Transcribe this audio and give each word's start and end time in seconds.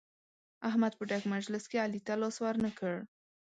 احمد 0.69 0.93
په 0.95 1.03
ډک 1.09 1.23
مجلس 1.33 1.63
کې 1.69 1.77
علي 1.85 2.01
ته 2.07 2.13
لاس 2.21 2.35
ور 2.41 2.55
نه 2.65 2.71
کړ. 2.79 2.95